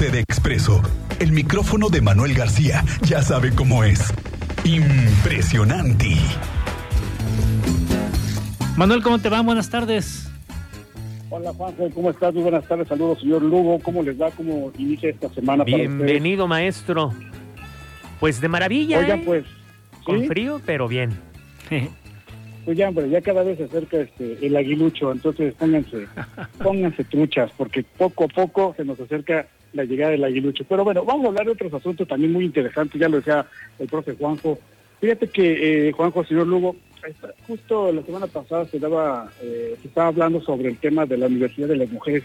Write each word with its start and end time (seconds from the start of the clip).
sucede 0.00 0.20
expreso. 0.20 0.80
El 1.18 1.32
micrófono 1.32 1.90
de 1.90 2.00
Manuel 2.00 2.32
García 2.32 2.82
ya 3.02 3.20
sabe 3.20 3.54
cómo 3.54 3.84
es. 3.84 4.14
Impresionante. 4.64 6.16
Manuel, 8.78 9.02
¿cómo 9.02 9.18
te 9.18 9.28
va? 9.28 9.42
Buenas 9.42 9.68
tardes. 9.68 10.32
Hola 11.28 11.52
Juanjo, 11.52 11.90
¿cómo 11.90 12.10
estás? 12.10 12.32
Muy 12.32 12.44
buenas 12.44 12.66
tardes, 12.66 12.88
saludos 12.88 13.20
señor 13.20 13.42
Lugo, 13.42 13.78
¿cómo 13.80 14.02
les 14.02 14.18
va? 14.18 14.30
¿Cómo 14.30 14.72
inicia 14.78 15.10
esta 15.10 15.28
semana? 15.34 15.64
Bienvenido 15.64 16.48
maestro. 16.48 17.12
Pues 18.20 18.40
de 18.40 18.48
maravilla. 18.48 19.00
Oigan, 19.00 19.20
¿eh? 19.20 19.22
pues. 19.26 19.44
Con 20.04 20.24
frío, 20.24 20.62
pero 20.64 20.88
bien. 20.88 21.10
Pues 22.70 22.78
ya, 22.78 22.88
hombre, 22.88 23.10
ya 23.10 23.20
cada 23.20 23.42
vez 23.42 23.58
se 23.58 23.64
acerca 23.64 23.96
este, 23.96 24.46
el 24.46 24.56
aguilucho, 24.56 25.10
entonces 25.10 25.54
pónganse, 25.54 26.06
pónganse 26.62 27.02
truchas, 27.02 27.50
porque 27.56 27.82
poco 27.82 28.26
a 28.26 28.28
poco 28.28 28.74
se 28.76 28.84
nos 28.84 29.00
acerca 29.00 29.48
la 29.72 29.82
llegada 29.82 30.12
del 30.12 30.22
aguilucho. 30.22 30.62
Pero 30.68 30.84
bueno, 30.84 31.04
vamos 31.04 31.24
a 31.24 31.28
hablar 31.30 31.46
de 31.46 31.50
otros 31.50 31.74
asuntos 31.74 32.06
también 32.06 32.32
muy 32.32 32.44
interesantes, 32.44 33.00
ya 33.00 33.08
lo 33.08 33.16
decía 33.16 33.44
el 33.80 33.88
profe 33.88 34.14
Juanjo. 34.14 34.56
Fíjate 35.00 35.26
que, 35.26 35.88
eh, 35.88 35.90
Juanjo, 35.90 36.22
señor 36.22 36.46
Lugo, 36.46 36.76
justo 37.48 37.90
la 37.90 38.04
semana 38.04 38.28
pasada 38.28 38.64
se 38.66 38.78
daba, 38.78 39.32
eh, 39.42 39.74
se 39.82 39.88
estaba 39.88 40.06
hablando 40.06 40.40
sobre 40.40 40.68
el 40.68 40.76
tema 40.76 41.06
de 41.06 41.18
la 41.18 41.26
Universidad 41.26 41.66
de 41.66 41.76
las 41.76 41.90
Mujeres 41.90 42.22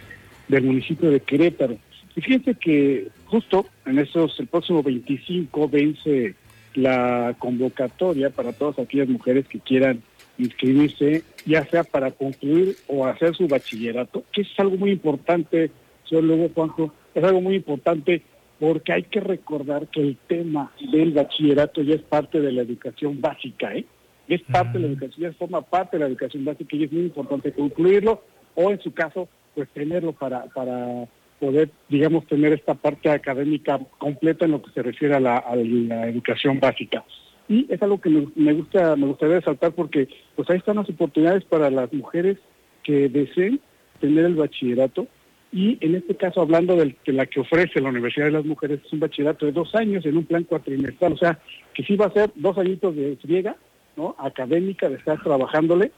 del 0.48 0.64
municipio 0.64 1.10
de 1.10 1.22
Querétaro. 1.22 1.76
Y 2.16 2.22
fíjense 2.22 2.54
que 2.54 3.08
justo 3.26 3.66
en 3.88 3.98
esos, 3.98 4.40
el 4.40 4.46
próximo 4.46 4.84
25 4.84 5.70
vence 5.70 6.36
la 6.76 7.36
convocatoria 7.40 8.30
para 8.30 8.54
todas 8.54 8.78
aquellas 8.78 9.08
mujeres 9.08 9.48
que 9.48 9.60
quieran 9.60 10.04
inscribirse, 10.38 11.24
ya 11.46 11.66
sea 11.66 11.84
para 11.84 12.12
concluir 12.12 12.76
o 12.88 13.06
hacer 13.06 13.36
su 13.36 13.48
bachillerato, 13.48 14.24
que 14.32 14.42
es 14.42 14.48
algo 14.58 14.78
muy 14.78 14.92
importante, 14.92 15.72
señor 16.08 16.26
Lugo 16.26 16.50
Juanjo, 16.54 16.94
es 17.14 17.24
algo 17.24 17.42
muy 17.42 17.56
importante 17.56 18.22
porque 18.60 18.94
hay 18.94 19.04
que 19.04 19.20
recordar 19.20 19.88
que 19.88 20.02
el 20.02 20.18
tema 20.28 20.72
del 20.92 21.12
bachillerato 21.12 21.82
ya 21.82 21.96
es 21.96 22.02
parte 22.02 22.40
de 22.40 22.52
la 22.52 22.62
educación 22.62 23.20
básica, 23.20 23.74
¿eh? 23.76 23.86
Es 24.28 24.42
parte 24.42 24.80
de 24.80 24.80
la 24.80 24.88
educación, 24.88 25.32
ya 25.32 25.38
forma 25.38 25.62
parte 25.62 25.98
de 25.98 26.02
la 26.02 26.08
educación 26.08 26.46
básica 26.46 26.76
y 26.76 26.86
es 26.86 26.92
muy 26.92 27.04
importante 27.04 27.52
concluirlo 27.52 28.24
o 28.56 28.72
en 28.72 28.80
su 28.82 28.92
caso, 28.92 29.28
pues 29.54 29.70
tenerlo 29.70 30.14
para, 30.14 30.46
para 30.46 31.08
poder, 31.40 31.70
digamos, 31.90 32.26
tener 32.26 32.54
esta 32.54 32.74
parte 32.74 33.10
académica 33.10 33.80
completa 33.98 34.46
en 34.46 34.52
lo 34.52 34.64
que 34.64 34.72
se 34.72 34.82
refiere 34.82 35.16
a 35.16 35.20
la, 35.20 35.38
a 35.38 35.56
la 35.56 36.08
educación 36.08 36.60
básica. 36.60 37.04
Y 37.48 37.72
es 37.72 37.82
algo 37.82 38.02
que 38.02 38.10
me, 38.10 38.54
gusta, 38.54 38.96
me 38.96 39.08
gustaría 39.08 39.36
resaltar 39.36 39.72
porque 39.74 40.08
pues 40.36 40.50
ahí 40.50 40.58
están 40.58 40.78
las 40.78 40.90
oportunidades 40.90 41.44
para 41.46 41.70
las 41.70 41.92
mujeres 41.94 42.38
que 42.84 43.08
deseen 43.10 43.60
tener 44.00 44.26
el 44.26 44.36
bachillerato. 44.36 45.08
Y 45.52 45.78
en 45.80 45.96
este 45.96 46.16
caso 46.16 46.42
hablando 46.42 46.76
de 46.76 46.96
la 47.06 47.26
que 47.28 47.40
ofrece 47.40 47.80
la 47.80 47.90
Universidad 47.90 48.26
de 48.26 48.32
las 48.32 48.46
Mujeres 48.46 48.82
es 48.84 48.92
un 48.92 49.00
bachillerato 49.00 49.46
de 49.46 49.52
dos 49.52 49.74
años 49.76 50.06
en 50.06 50.18
un 50.18 50.26
plan 50.26 50.44
cuatrimestral, 50.44 51.14
o 51.14 51.18
sea 51.18 51.40
que 51.74 51.84
sí 51.84 51.96
va 51.96 52.08
a 52.08 52.14
ser 52.14 52.32
dos 52.36 52.58
añitos 52.58 52.96
de 52.96 53.16
friega, 53.22 53.56
¿no? 53.96 54.16
académica, 54.18 54.90
de 54.90 54.96
estar 54.96 55.22
trabajándole, 55.22 55.92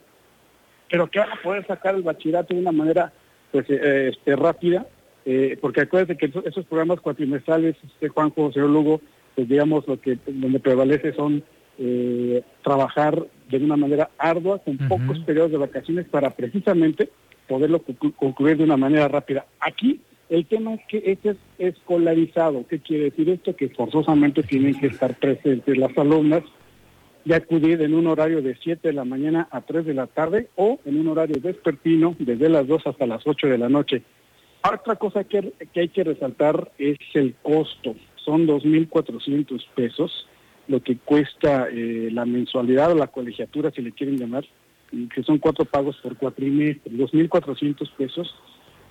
pero 0.90 1.08
que 1.08 1.20
van 1.20 1.32
a 1.32 1.42
poder 1.42 1.66
sacar 1.66 1.96
el 1.96 2.04
bachillerato 2.04 2.54
de 2.54 2.60
una 2.60 2.72
manera 2.72 3.12
pues 3.52 3.66
eh, 3.70 4.10
este, 4.14 4.36
rápida, 4.36 4.86
eh, 5.26 5.58
porque 5.60 5.82
acuérdense 5.82 6.18
que 6.18 6.28
esos, 6.28 6.46
esos 6.46 6.66
programas 6.66 7.02
cuatrimestrales, 7.02 7.76
este 7.84 8.10
Juanjo, 8.10 8.52
señor 8.52 8.70
Lugo, 8.70 9.02
pues 9.38 9.48
digamos 9.48 9.88
lo 9.88 10.02
que 10.02 10.18
donde 10.26 10.60
prevalece 10.60 11.14
son 11.14 11.44
eh, 11.78 12.42
trabajar 12.64 13.24
de 13.52 13.58
una 13.58 13.78
manera 13.78 14.10
ardua, 14.18 14.58
con 14.58 14.78
pocos 14.90 15.20
periodos 15.20 15.52
de 15.52 15.58
vacaciones 15.58 16.08
para 16.10 16.32
precisamente 16.32 17.10
poderlo 17.48 17.84
conclu- 17.86 18.16
concluir 18.16 18.58
de 18.58 18.64
una 18.64 18.78
manera 18.78 19.08
rápida. 19.08 19.46
Aquí 19.60 20.02
el 20.32 20.48
tema 20.48 20.74
es 20.74 20.82
que 20.90 21.04
este 21.06 21.30
es 21.30 21.38
escolarizado. 21.60 22.66
¿Qué 22.68 22.80
quiere 22.80 23.06
decir 23.06 23.30
esto? 23.30 23.56
Que 23.56 23.70
forzosamente 23.70 24.42
tienen 24.42 24.74
que 24.80 24.88
estar 24.88 25.14
presentes 25.20 25.78
las 25.78 25.96
alumnas 25.96 26.42
de 27.24 27.36
acudir 27.36 27.80
en 27.84 27.94
un 27.94 28.08
horario 28.08 28.42
de 28.42 28.58
7 28.64 28.88
de 28.88 28.94
la 28.96 29.06
mañana 29.06 29.48
a 29.52 29.62
3 29.62 29.86
de 29.86 29.94
la 29.94 30.08
tarde 30.08 30.50
o 30.56 30.80
en 30.84 31.00
un 31.00 31.10
horario 31.10 31.40
vespertino 31.40 32.16
desde 32.18 32.50
las 32.50 32.66
2 32.66 32.88
hasta 32.88 33.06
las 33.06 33.22
8 33.28 33.48
de 33.48 33.58
la 33.60 33.70
noche. 33.70 34.02
Otra 34.68 34.96
cosa 34.96 35.24
que, 35.26 35.54
que 35.74 35.82
hay 35.82 35.90
que 35.90 36.04
resaltar 36.04 36.72
es 36.80 36.98
el 37.14 37.36
costo. 37.44 37.96
Son 38.28 38.46
2.400 38.46 39.66
pesos 39.74 40.28
lo 40.68 40.84
que 40.84 40.98
cuesta 40.98 41.70
eh, 41.72 42.10
la 42.12 42.26
mensualidad 42.26 42.92
o 42.92 42.96
la 42.96 43.08
colegiatura, 43.08 43.72
si 43.72 43.82
le 43.82 43.94
quieren 43.94 44.18
llamar, 44.18 44.44
que 45.16 45.24
son 45.24 45.38
cuatro 45.38 45.64
pagos 45.64 45.96
por 46.04 46.18
cuatrimestre, 46.18 46.92
2.400 46.92 47.90
pesos, 47.96 48.36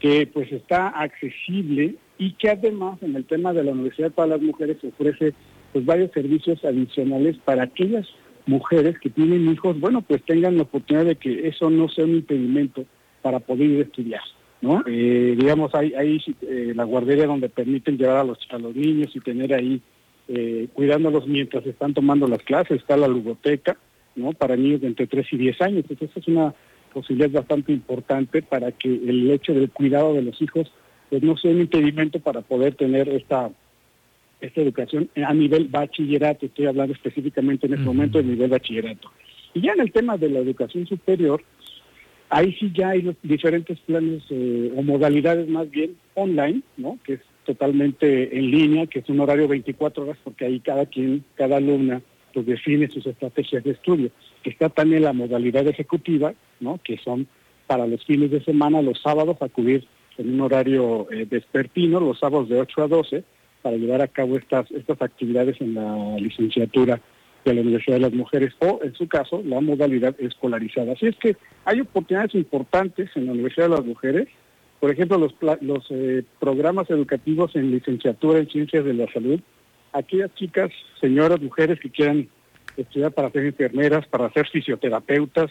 que 0.00 0.26
pues 0.26 0.50
está 0.50 0.88
accesible 0.88 1.96
y 2.16 2.32
que 2.32 2.48
además 2.48 3.02
en 3.02 3.14
el 3.14 3.26
tema 3.26 3.52
de 3.52 3.62
la 3.62 3.72
Universidad 3.72 4.10
para 4.10 4.28
las 4.28 4.40
Mujeres 4.40 4.78
ofrece 4.84 5.34
pues 5.74 5.84
varios 5.84 6.10
servicios 6.12 6.64
adicionales 6.64 7.36
para 7.44 7.64
aquellas 7.64 8.06
mujeres 8.46 8.98
que 9.00 9.10
tienen 9.10 9.52
hijos, 9.52 9.78
bueno, 9.78 10.00
pues 10.00 10.22
tengan 10.22 10.56
la 10.56 10.62
oportunidad 10.62 11.04
de 11.04 11.16
que 11.16 11.46
eso 11.46 11.68
no 11.68 11.90
sea 11.90 12.06
un 12.06 12.14
impedimento 12.14 12.86
para 13.20 13.40
poder 13.40 13.68
ir 13.68 13.80
a 13.80 13.84
estudiar, 13.84 14.22
¿no? 14.66 14.82
Eh, 14.86 15.36
digamos, 15.38 15.74
hay, 15.74 15.94
hay 15.94 16.20
eh, 16.42 16.72
la 16.74 16.84
guardería 16.84 17.26
donde 17.26 17.48
permiten 17.48 17.96
llevar 17.96 18.16
a 18.16 18.24
los, 18.24 18.38
a 18.50 18.58
los 18.58 18.74
niños 18.74 19.14
y 19.14 19.20
tener 19.20 19.54
ahí 19.54 19.80
eh, 20.28 20.66
cuidándolos 20.72 21.26
mientras 21.28 21.64
están 21.66 21.94
tomando 21.94 22.26
las 22.26 22.42
clases, 22.42 22.80
está 22.80 22.96
la 22.96 23.06
ludoteca, 23.06 23.76
¿no? 24.16 24.32
Para 24.32 24.56
niños 24.56 24.80
de 24.80 24.88
entre 24.88 25.06
3 25.06 25.26
y 25.32 25.36
10 25.36 25.62
años. 25.62 25.84
Entonces 25.88 26.16
es 26.16 26.28
una 26.28 26.52
posibilidad 26.92 27.30
bastante 27.30 27.72
importante 27.72 28.42
para 28.42 28.72
que 28.72 28.88
el 28.88 29.30
hecho 29.30 29.54
del 29.54 29.70
cuidado 29.70 30.14
de 30.14 30.22
los 30.22 30.40
hijos 30.42 30.72
pues 31.10 31.22
no 31.22 31.36
sea 31.36 31.52
un 31.52 31.60
impedimento 31.60 32.18
para 32.18 32.40
poder 32.40 32.74
tener 32.74 33.08
esta 33.08 33.50
esta 34.40 34.60
educación 34.60 35.08
a 35.24 35.32
nivel 35.32 35.68
bachillerato, 35.68 36.44
estoy 36.44 36.66
hablando 36.66 36.92
específicamente 36.92 37.66
en 37.66 37.74
este 37.74 37.86
momento 37.86 38.18
del 38.18 38.28
nivel 38.28 38.50
bachillerato. 38.50 39.10
Y 39.54 39.62
ya 39.62 39.72
en 39.72 39.80
el 39.80 39.92
tema 39.92 40.18
de 40.18 40.28
la 40.28 40.40
educación 40.40 40.86
superior, 40.86 41.42
ahí 42.30 42.52
sí 42.58 42.72
ya 42.74 42.90
hay 42.90 43.14
diferentes 43.22 43.78
planes 43.80 44.22
eh, 44.30 44.72
o 44.76 44.82
modalidades 44.82 45.48
más 45.48 45.70
bien 45.70 45.96
online, 46.14 46.62
¿no? 46.76 46.98
Que 47.04 47.14
es 47.14 47.20
totalmente 47.44 48.36
en 48.36 48.50
línea, 48.50 48.86
que 48.86 49.00
es 49.00 49.08
un 49.08 49.20
horario 49.20 49.48
24 49.48 50.02
horas 50.04 50.18
porque 50.24 50.46
ahí 50.46 50.60
cada 50.60 50.86
quien, 50.86 51.24
cada 51.36 51.58
alumna, 51.58 52.02
pues 52.34 52.46
define 52.46 52.88
sus 52.88 53.06
estrategias 53.06 53.64
de 53.64 53.70
estudio. 53.72 54.10
Está 54.44 54.68
también 54.68 55.02
la 55.02 55.12
modalidad 55.12 55.66
ejecutiva, 55.66 56.34
¿no? 56.60 56.80
Que 56.82 56.98
son 56.98 57.26
para 57.66 57.86
los 57.86 58.04
fines 58.04 58.30
de 58.30 58.44
semana, 58.44 58.82
los 58.82 59.00
sábados, 59.00 59.36
acudir 59.40 59.86
en 60.18 60.34
un 60.34 60.40
horario 60.40 61.10
eh, 61.10 61.26
vespertino, 61.28 62.00
los 62.00 62.18
sábados 62.18 62.48
de 62.48 62.60
8 62.60 62.82
a 62.82 62.88
12, 62.88 63.24
para 63.62 63.76
llevar 63.76 64.02
a 64.02 64.08
cabo 64.08 64.36
estas, 64.36 64.70
estas 64.70 65.00
actividades 65.02 65.60
en 65.60 65.74
la 65.74 66.16
licenciatura 66.18 67.00
de 67.50 67.56
la 67.56 67.62
Universidad 67.62 67.96
de 67.96 68.02
las 68.02 68.12
Mujeres 68.12 68.54
o, 68.60 68.80
en 68.82 68.94
su 68.94 69.08
caso, 69.08 69.42
la 69.44 69.60
modalidad 69.60 70.14
escolarizada. 70.18 70.92
Así 70.92 71.06
es 71.06 71.16
que 71.16 71.36
hay 71.64 71.80
oportunidades 71.80 72.34
importantes 72.34 73.10
en 73.14 73.26
la 73.26 73.32
Universidad 73.32 73.68
de 73.68 73.76
las 73.76 73.84
Mujeres. 73.84 74.28
Por 74.80 74.90
ejemplo, 74.90 75.18
los, 75.18 75.34
los 75.60 75.86
eh, 75.90 76.22
programas 76.38 76.90
educativos 76.90 77.54
en 77.56 77.70
licenciatura 77.70 78.38
en 78.38 78.48
Ciencias 78.48 78.84
de 78.84 78.94
la 78.94 79.10
Salud. 79.12 79.40
Aquellas 79.92 80.34
chicas, 80.34 80.70
señoras, 81.00 81.40
mujeres 81.40 81.80
que 81.80 81.90
quieran 81.90 82.28
estudiar 82.76 83.12
para 83.12 83.30
ser 83.30 83.46
enfermeras, 83.46 84.06
para 84.06 84.30
ser 84.32 84.46
fisioterapeutas, 84.48 85.50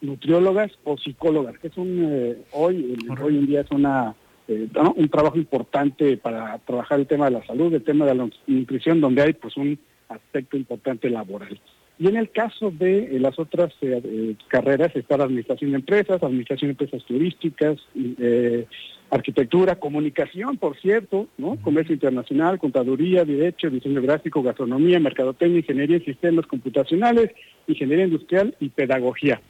nutriólogas 0.00 0.72
o 0.84 0.96
psicólogas, 0.96 1.58
que 1.58 1.68
es 1.68 1.76
un, 1.76 2.08
eh, 2.10 2.36
hoy, 2.52 2.96
hoy 3.22 3.38
en 3.38 3.46
día 3.46 3.60
es 3.60 3.70
una 3.70 4.14
eh, 4.48 4.68
un 4.96 5.08
trabajo 5.08 5.38
importante 5.38 6.16
para 6.16 6.58
trabajar 6.58 6.98
el 6.98 7.06
tema 7.06 7.26
de 7.26 7.32
la 7.32 7.46
salud, 7.46 7.72
el 7.72 7.84
tema 7.84 8.06
de 8.06 8.14
la 8.14 8.28
nutrición, 8.46 9.00
donde 9.00 9.22
hay 9.22 9.32
pues 9.34 9.56
un 9.56 9.78
aspecto 10.12 10.56
importante 10.56 11.10
laboral. 11.10 11.60
Y 11.98 12.08
en 12.08 12.16
el 12.16 12.30
caso 12.30 12.70
de 12.70 13.16
eh, 13.16 13.20
las 13.20 13.38
otras 13.38 13.72
eh, 13.80 14.00
eh, 14.02 14.34
carreras 14.48 14.90
está 14.96 15.16
la 15.16 15.24
administración 15.24 15.70
de 15.70 15.76
empresas, 15.76 16.22
administración 16.22 16.68
de 16.68 16.72
empresas 16.72 17.06
turísticas, 17.06 17.78
eh, 17.94 18.66
arquitectura, 19.10 19.76
comunicación, 19.76 20.56
por 20.56 20.76
cierto, 20.80 21.28
¿no? 21.36 21.56
Comercio 21.62 21.94
internacional, 21.94 22.58
contaduría, 22.58 23.24
derecho, 23.24 23.70
diseño 23.70 24.00
gráfico, 24.02 24.42
gastronomía, 24.42 24.98
mercadotecnia, 24.98 25.58
ingeniería 25.58 25.98
en 25.98 26.04
sistemas 26.04 26.46
computacionales, 26.46 27.30
ingeniería 27.68 28.06
industrial 28.06 28.56
y 28.58 28.70
pedagogía. 28.70 29.40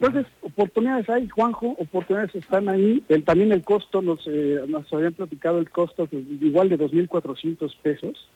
Entonces, 0.00 0.26
oportunidades 0.42 1.08
hay, 1.08 1.28
Juanjo, 1.28 1.76
oportunidades 1.78 2.34
están 2.34 2.68
ahí. 2.68 3.02
El, 3.08 3.24
también 3.24 3.52
el 3.52 3.62
costo, 3.62 4.02
nos, 4.02 4.26
nos 4.26 4.92
habían 4.92 5.14
platicado 5.14 5.58
el 5.60 5.70
costo 5.70 6.06
pues, 6.06 6.24
igual 6.40 6.68
de 6.68 6.78
2.400 6.78 7.74
pesos, 7.80 8.28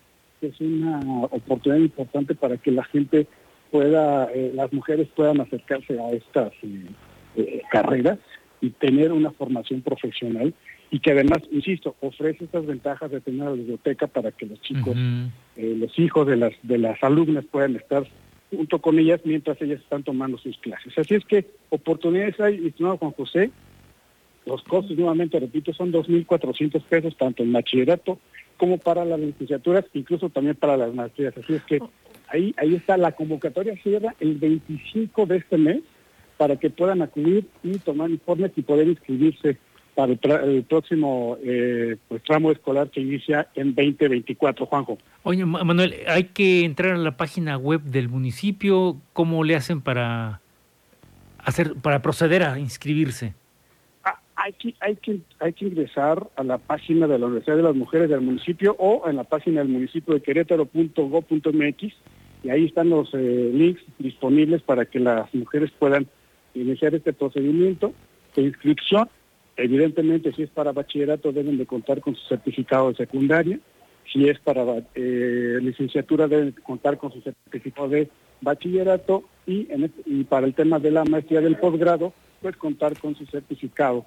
que 0.42 0.48
es 0.48 0.60
una 0.60 0.98
oportunidad 1.30 1.80
importante 1.80 2.34
para 2.34 2.56
que 2.56 2.72
la 2.72 2.82
gente 2.82 3.28
pueda, 3.70 4.28
eh, 4.34 4.50
las 4.52 4.72
mujeres 4.72 5.06
puedan 5.14 5.40
acercarse 5.40 6.00
a 6.00 6.10
estas 6.10 6.52
eh, 6.64 6.86
eh, 7.36 7.62
carreras 7.70 8.18
y 8.60 8.70
tener 8.70 9.12
una 9.12 9.30
formación 9.30 9.82
profesional 9.82 10.52
y 10.90 10.98
que 10.98 11.12
además, 11.12 11.38
insisto, 11.52 11.94
ofrece 12.00 12.44
estas 12.44 12.66
ventajas 12.66 13.12
de 13.12 13.20
tener 13.20 13.44
la 13.44 13.52
biblioteca 13.52 14.08
para 14.08 14.32
que 14.32 14.46
los 14.46 14.60
chicos, 14.60 14.96
eh, 15.56 15.76
los 15.78 15.96
hijos 15.96 16.26
de 16.26 16.36
las, 16.36 16.52
de 16.64 16.78
las 16.78 17.00
alumnas 17.04 17.44
puedan 17.44 17.76
estar 17.76 18.04
junto 18.50 18.80
con 18.80 18.98
ellas 18.98 19.20
mientras 19.24 19.62
ellas 19.62 19.80
están 19.80 20.02
tomando 20.02 20.38
sus 20.38 20.58
clases. 20.58 20.92
Así 20.98 21.14
es 21.14 21.24
que 21.24 21.46
oportunidades 21.70 22.38
hay, 22.40 22.66
estimado 22.66 22.98
Juan 22.98 23.12
José, 23.12 23.52
Los 24.44 24.62
costos, 24.64 24.96
nuevamente 24.98 25.38
repito, 25.38 25.72
son 25.72 25.92
2.400 25.92 26.82
pesos, 26.82 27.16
tanto 27.16 27.44
en 27.44 27.52
bachillerato 27.52 28.18
como 28.56 28.78
para 28.78 29.04
las 29.04 29.20
licenciaturas, 29.20 29.84
incluso 29.94 30.28
también 30.28 30.56
para 30.56 30.76
las 30.76 30.94
maestrías. 30.94 31.36
Así 31.36 31.54
es 31.54 31.62
que 31.64 31.80
ahí, 32.28 32.54
ahí 32.56 32.74
está, 32.74 32.96
la 32.96 33.12
convocatoria 33.12 33.74
cierra 33.82 34.14
el 34.20 34.36
25 34.36 35.26
de 35.26 35.36
este 35.36 35.58
mes 35.58 35.82
para 36.36 36.56
que 36.56 36.70
puedan 36.70 37.02
acudir 37.02 37.46
y 37.62 37.78
tomar 37.78 38.10
informes 38.10 38.52
y 38.56 38.62
poder 38.62 38.88
inscribirse 38.88 39.58
para 39.94 40.12
el, 40.12 40.64
próximo 40.64 41.36
eh, 41.42 41.96
pues, 42.08 42.22
tramo 42.22 42.50
escolar 42.50 42.88
que 42.88 43.00
inicia 43.00 43.48
en 43.54 43.74
2024, 43.74 44.66
Juanjo. 44.66 44.98
Oye, 45.22 45.44
Manuel, 45.44 45.94
hay 46.06 46.24
que 46.24 46.64
entrar 46.64 46.92
a 46.92 46.98
la 46.98 47.16
página 47.16 47.58
web 47.58 47.82
del 47.82 48.08
municipio. 48.08 48.96
¿Cómo 49.12 49.44
le 49.44 49.54
hacen 49.54 49.82
para 49.82 50.40
hacer, 51.38 51.74
para 51.74 52.00
proceder 52.00 52.42
a 52.42 52.58
inscribirse? 52.58 53.34
Hay 54.44 54.54
que, 54.54 54.74
hay, 54.80 54.96
que, 54.96 55.20
hay 55.38 55.52
que 55.52 55.66
ingresar 55.66 56.28
a 56.34 56.42
la 56.42 56.58
página 56.58 57.06
de 57.06 57.18
la 57.18 57.26
Universidad 57.26 57.56
de 57.56 57.62
las 57.62 57.76
Mujeres 57.76 58.08
del 58.10 58.22
municipio 58.22 58.74
o 58.78 59.08
en 59.08 59.16
la 59.16 59.24
página 59.24 59.60
del 59.60 59.68
municipio 59.68 60.14
de 60.14 60.20
querétaro.go.mx 60.20 61.94
y 62.42 62.50
ahí 62.50 62.64
están 62.64 62.90
los 62.90 63.14
eh, 63.14 63.50
links 63.54 63.82
disponibles 63.98 64.62
para 64.62 64.84
que 64.84 64.98
las 64.98 65.32
mujeres 65.32 65.70
puedan 65.78 66.08
iniciar 66.54 66.92
este 66.92 67.12
procedimiento 67.12 67.92
de 68.34 68.42
inscripción 68.42 69.08
Evidentemente, 69.56 70.32
si 70.32 70.42
es 70.42 70.50
para 70.50 70.72
bachillerato, 70.72 71.32
deben 71.32 71.58
de 71.58 71.66
contar 71.66 72.00
con 72.00 72.14
su 72.14 72.26
certificado 72.26 72.88
de 72.88 72.96
secundaria. 72.96 73.60
Si 74.10 74.28
es 74.28 74.38
para 74.40 74.64
eh, 74.94 75.58
licenciatura, 75.60 76.26
deben 76.26 76.52
contar 76.62 76.98
con 76.98 77.12
su 77.12 77.20
certificado 77.20 77.88
de 77.88 78.08
bachillerato. 78.40 79.24
Y, 79.46 79.68
y 80.06 80.24
para 80.24 80.46
el 80.46 80.54
tema 80.54 80.78
de 80.78 80.90
la 80.90 81.04
maestría 81.04 81.40
del 81.40 81.56
posgrado, 81.56 82.12
pues 82.40 82.56
contar 82.56 82.98
con 82.98 83.14
su 83.14 83.26
certificado 83.26 84.06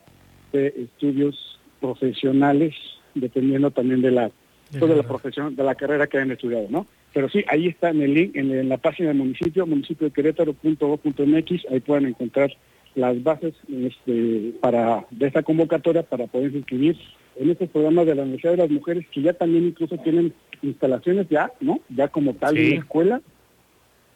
de 0.51 0.67
estudios 0.67 1.59
profesionales, 1.79 2.73
dependiendo 3.13 3.71
también 3.71 4.01
de 4.01 4.11
la, 4.11 4.31
pues, 4.71 4.89
de 4.89 4.95
la 4.95 5.03
profesión, 5.03 5.55
de 5.55 5.63
la 5.63 5.75
carrera 5.75 6.07
que 6.07 6.17
hayan 6.17 6.31
estudiado, 6.31 6.67
¿no? 6.69 6.87
Pero 7.13 7.29
sí, 7.29 7.45
ahí 7.47 7.67
está 7.67 7.91
en 7.91 8.01
el 8.01 8.13
link, 8.13 8.35
en, 8.35 8.67
la 8.67 8.77
página 8.77 9.09
del 9.09 9.17
municipio, 9.17 9.65
municipio 9.65 10.07
de 10.07 10.13
Querétaro.gov.mx, 10.13 11.65
ahí 11.71 11.79
pueden 11.79 12.07
encontrar 12.07 12.51
las 12.95 13.21
bases 13.23 13.53
este, 13.69 14.53
para 14.59 15.05
de 15.11 15.27
esta 15.27 15.43
convocatoria 15.43 16.03
para 16.03 16.27
poder 16.27 16.53
inscribir 16.55 16.97
en 17.37 17.49
estos 17.49 17.69
programas 17.69 18.05
de 18.05 18.15
la 18.15 18.23
Universidad 18.23 18.51
de 18.53 18.57
las 18.57 18.69
Mujeres 18.69 19.05
que 19.11 19.21
ya 19.21 19.33
también 19.33 19.65
incluso 19.65 19.97
tienen 19.97 20.33
instalaciones 20.61 21.27
ya, 21.29 21.51
¿no? 21.59 21.79
Ya 21.89 22.07
como 22.07 22.33
tal 22.33 22.55
de 22.55 22.75
escuela, 22.75 23.21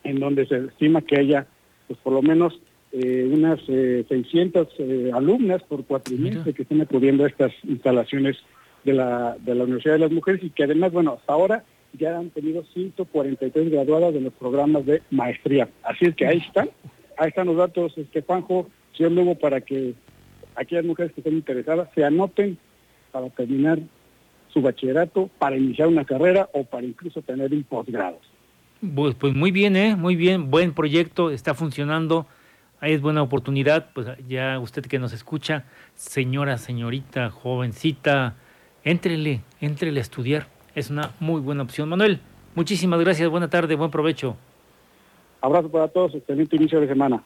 en 0.04 0.20
donde 0.20 0.46
se 0.48 0.58
estima 0.58 1.02
que 1.02 1.18
haya, 1.18 1.46
pues 1.88 2.00
por 2.00 2.14
lo 2.14 2.22
menos 2.22 2.60
eh, 2.92 3.30
unas 3.32 3.60
600 3.66 4.68
eh, 4.68 4.72
eh, 4.80 5.12
alumnas 5.14 5.62
por 5.64 5.86
cuatrimestre 5.86 6.54
que 6.54 6.64
estén 6.64 6.82
acudiendo 6.82 7.24
a 7.24 7.28
estas 7.28 7.52
instalaciones 7.64 8.38
de 8.84 8.94
la, 8.94 9.38
de 9.40 9.56
la 9.56 9.64
Universidad 9.64 9.94
de 9.94 10.00
las 10.00 10.12
Mujeres 10.12 10.44
y 10.44 10.50
que 10.50 10.64
además, 10.64 10.92
bueno, 10.92 11.18
hasta 11.20 11.34
ahora 11.34 11.64
ya 11.94 12.18
han 12.18 12.30
tenido 12.30 12.64
143 12.74 13.72
graduadas 13.72 14.14
de 14.14 14.22
los 14.22 14.34
programas 14.34 14.86
de 14.86 15.02
maestría. 15.12 15.70
Así 15.84 16.06
es 16.06 16.16
que 16.16 16.28
ahí 16.28 16.38
están 16.38 16.70
ahí 17.20 17.30
están 17.30 17.48
los 17.48 17.58
datos, 17.58 17.96
este 17.98 18.22
Juanjo, 18.22 18.70
señor 18.96 19.12
Luego, 19.12 19.36
para 19.36 19.62
que 19.62 19.94
aquellas 20.56 20.86
mujeres 20.86 21.14
que 21.14 21.22
estén 21.22 21.36
interesadas 21.36 21.90
se 21.94 22.04
anoten 22.04 22.58
para 23.12 23.30
terminar 23.30 23.80
su 24.52 24.62
bachillerato, 24.62 25.30
para 25.38 25.58
iniciar 25.58 25.88
una 25.88 26.06
carrera 26.06 26.50
o 26.54 26.64
para 26.64 26.86
incluso 26.86 27.22
tener 27.22 27.54
un 27.54 27.64
posgrado. 27.64 28.20
Pues, 28.96 29.14
pues 29.16 29.36
muy 29.36 29.52
bien, 29.52 29.76
¿eh? 29.76 29.96
muy 29.96 30.16
bien, 30.16 30.50
buen 30.50 30.74
proyecto, 30.74 31.30
está 31.30 31.54
funcionando, 31.54 32.26
ahí 32.82 32.94
es 32.94 33.02
buena 33.02 33.22
oportunidad, 33.22 33.92
pues 33.94 34.08
ya 34.28 34.60
usted 34.60 34.84
que 34.84 35.00
nos 35.00 35.14
escucha, 35.14 35.66
señora, 35.96 36.58
señorita, 36.58 37.30
jovencita, 37.30 38.36
éntrele, 38.84 39.42
éntrele 39.62 40.00
a 40.00 40.02
estudiar, 40.02 40.48
es 40.76 40.90
una 40.90 41.12
muy 41.20 41.42
buena 41.42 41.64
opción. 41.64 41.90
Manuel, 41.90 42.20
muchísimas 42.56 43.00
gracias, 43.00 43.30
buena 43.30 43.50
tarde, 43.50 43.76
buen 43.76 43.92
provecho. 43.92 44.36
Abrazo 45.42 45.70
para 45.70 45.88
todos, 45.88 46.16
excelente 46.16 46.56
inicio 46.56 46.82
de 46.82 46.88
semana. 46.88 47.24